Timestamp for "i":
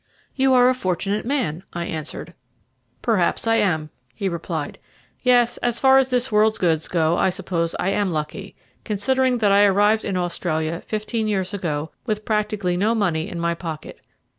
1.73-1.85, 3.45-3.57, 7.19-7.29, 7.79-7.89, 9.51-9.63